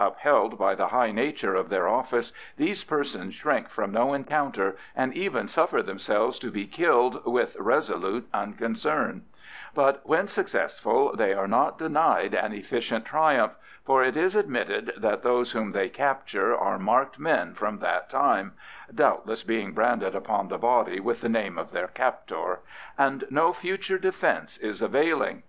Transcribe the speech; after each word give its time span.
Upheld 0.00 0.58
by 0.58 0.74
the 0.74 0.88
high 0.88 1.12
nature 1.12 1.54
of 1.54 1.68
their 1.68 1.86
office 1.86 2.32
these 2.56 2.82
persons 2.82 3.34
shrink 3.36 3.68
from 3.68 3.92
no 3.92 4.14
encounter 4.14 4.76
and 4.96 5.14
even 5.14 5.46
suffer 5.46 5.80
themselves 5.80 6.40
to 6.40 6.50
be 6.50 6.66
killed 6.66 7.24
with 7.24 7.54
resolute 7.56 8.28
unconcern; 8.34 9.26
but 9.76 10.04
when 10.04 10.26
successful 10.26 11.14
they 11.14 11.32
are 11.34 11.46
not 11.46 11.78
denied 11.78 12.34
an 12.34 12.52
efficient 12.52 13.04
triumph, 13.04 13.52
for 13.84 14.02
it 14.02 14.16
is 14.16 14.34
admitted 14.34 14.92
that 14.96 15.22
those 15.22 15.52
whom 15.52 15.70
they 15.70 15.88
capture 15.88 16.58
are 16.58 16.80
marked 16.80 17.20
men 17.20 17.54
from 17.54 17.78
that 17.78 18.10
time 18.10 18.54
(doubtless 18.92 19.44
being 19.44 19.70
branded 19.72 20.16
upon 20.16 20.48
the 20.48 20.58
body 20.58 20.98
with 20.98 21.20
the 21.20 21.28
name 21.28 21.56
of 21.56 21.70
their 21.70 21.86
captor), 21.86 22.58
and 22.98 23.22
no 23.30 23.52
future 23.52 23.98
defence 23.98 24.58
is 24.58 24.82
availing. 24.82 25.44